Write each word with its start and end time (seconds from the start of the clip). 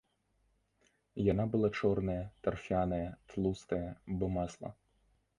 Яна 1.31 1.43
была 1.55 1.69
чорная, 1.81 2.23
тарфяная, 2.47 3.07
тлустая, 3.33 3.83
бы 4.17 4.31
масла. 4.39 4.71